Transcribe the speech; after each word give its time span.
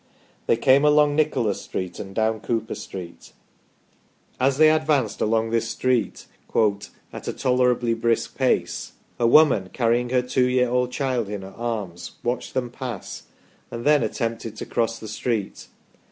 They 0.47 0.57
came 0.57 0.83
along 0.83 1.15
Nicholas 1.15 1.61
Street 1.61 1.99
and 1.99 2.15
down 2.15 2.39
Cooper 2.39 2.73
Street. 2.73 3.33
As 4.39 4.57
they 4.57 4.71
advanced 4.71 5.21
along 5.21 5.51
this 5.51 5.69
street" 5.69 6.25
at 7.13 7.27
a 7.27 7.33
tolerably 7.33 7.93
brisk 7.93 8.35
pace," 8.35 8.93
a 9.19 9.27
woman, 9.27 9.69
carrying 9.71 10.09
her 10.09 10.23
two 10.23 10.47
year 10.47 10.69
old 10.69 10.91
child 10.91 11.29
in 11.29 11.43
her 11.43 11.53
arms, 11.55 12.13
watched 12.23 12.55
them 12.55 12.71
pass, 12.71 13.25
and 13.69 13.85
then 13.85 14.01
attempted 14.01 14.55
to 14.55 14.65
cross 14.65 14.97
the 14.97 15.07
street. 15.07 15.67